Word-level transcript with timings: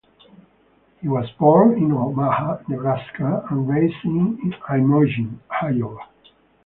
He 0.99 1.07
was 1.07 1.29
born 1.37 1.77
in 1.77 1.91
Omaha, 1.91 2.63
Nebraska 2.67 3.45
and 3.51 3.69
raised 3.69 4.03
in 4.03 4.51
Imogene, 4.71 5.39
Iowa. 5.61 6.07